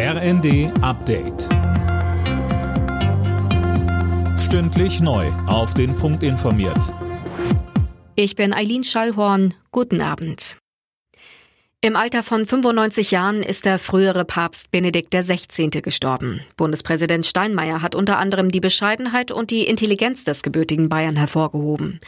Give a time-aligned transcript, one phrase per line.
[0.00, 1.48] RND Update.
[4.38, 5.26] Stündlich neu.
[5.48, 6.94] Auf den Punkt informiert.
[8.14, 9.54] Ich bin Eileen Schallhorn.
[9.72, 10.56] Guten Abend.
[11.80, 15.68] Im Alter von 95 Jahren ist der frühere Papst Benedikt XVI.
[15.82, 16.42] gestorben.
[16.56, 21.98] Bundespräsident Steinmeier hat unter anderem die Bescheidenheit und die Intelligenz des gebürtigen Bayern hervorgehoben.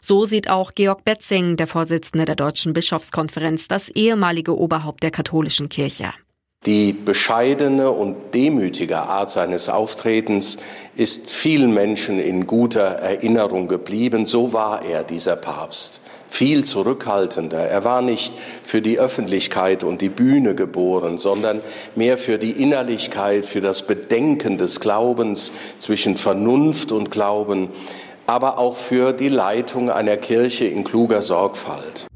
[0.00, 5.68] So sieht auch Georg Betzing, der Vorsitzende der Deutschen Bischofskonferenz, das ehemalige Oberhaupt der katholischen
[5.68, 6.12] Kirche.
[6.66, 10.58] Die bescheidene und demütige Art seines Auftretens
[10.94, 14.26] ist vielen Menschen in guter Erinnerung geblieben.
[14.26, 16.02] So war er, dieser Papst.
[16.28, 17.66] Viel zurückhaltender.
[17.66, 21.62] Er war nicht für die Öffentlichkeit und die Bühne geboren, sondern
[21.94, 27.70] mehr für die Innerlichkeit, für das Bedenken des Glaubens zwischen Vernunft und Glauben,
[28.26, 32.09] aber auch für die Leitung einer Kirche in kluger Sorgfalt.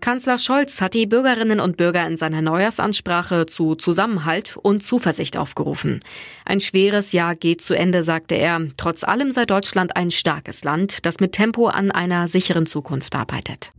[0.00, 6.00] Kanzler Scholz hat die Bürgerinnen und Bürger in seiner Neujahrsansprache zu Zusammenhalt und Zuversicht aufgerufen.
[6.44, 8.60] Ein schweres Jahr geht zu Ende, sagte er.
[8.76, 13.72] Trotz allem sei Deutschland ein starkes Land, das mit Tempo an einer sicheren Zukunft arbeitet.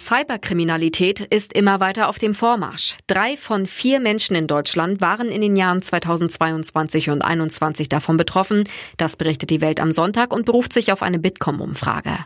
[0.00, 2.96] Cyberkriminalität ist immer weiter auf dem Vormarsch.
[3.06, 8.64] Drei von vier Menschen in Deutschland waren in den Jahren 2022 und 2021 davon betroffen.
[8.96, 12.16] Das berichtet die Welt am Sonntag und beruft sich auf eine Bitkom-Umfrage.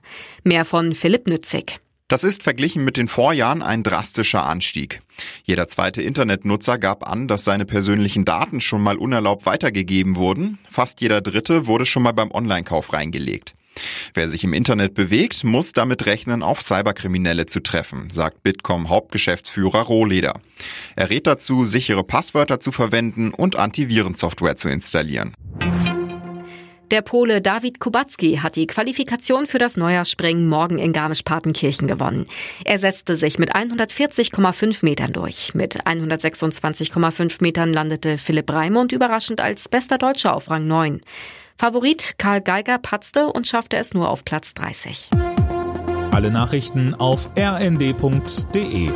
[0.45, 1.81] Mehr von Philipp Nützig.
[2.09, 5.01] Das ist verglichen mit den Vorjahren ein drastischer Anstieg.
[5.45, 10.59] Jeder zweite Internetnutzer gab an, dass seine persönlichen Daten schon mal unerlaubt weitergegeben wurden.
[10.71, 13.55] Fast jeder dritte wurde schon mal beim Online-Kauf reingelegt.
[14.13, 19.81] Wer sich im Internet bewegt, muss damit rechnen, auf Cyberkriminelle zu treffen, sagt Bitkom Hauptgeschäftsführer
[19.81, 20.41] Rohleder.
[20.97, 25.35] Er rät dazu, sichere Passwörter zu verwenden und Antivirensoftware zu installieren.
[26.91, 32.27] Der Pole David Kubacki hat die Qualifikation für das Neujahrsspringen morgen in Garmisch-Partenkirchen gewonnen.
[32.65, 35.55] Er setzte sich mit 140,5 Metern durch.
[35.55, 41.01] Mit 126,5 Metern landete Philipp Raimund überraschend als bester Deutscher auf Rang 9.
[41.57, 45.11] Favorit Karl Geiger patzte und schaffte es nur auf Platz 30.
[46.11, 48.91] Alle Nachrichten auf rnd.de